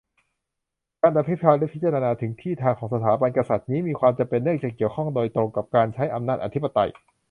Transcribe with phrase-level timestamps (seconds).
[1.01, 6.89] การอภิปรายและพิจารณาถึงที่ทางของสถาบันกษัตริย์นี้มีความจำเป็น เนื่องจากเกี่ยวข้องโดยตรงกับการใช้อำนาจอธิปไตย